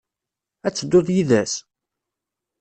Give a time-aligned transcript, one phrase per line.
[0.67, 1.53] Ad tedduḍ yid-s?